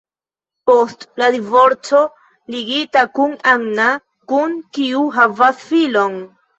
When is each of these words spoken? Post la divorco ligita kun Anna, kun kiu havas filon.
Post 0.69 1.05
la 1.23 1.27
divorco 1.35 2.01
ligita 2.55 3.05
kun 3.21 3.39
Anna, 3.55 3.89
kun 4.35 4.61
kiu 4.77 5.09
havas 5.21 5.67
filon. 5.71 6.23